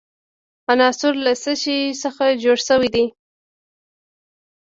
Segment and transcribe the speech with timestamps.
[0.69, 3.05] عنصر له څه شي څخه جوړ شوی دی.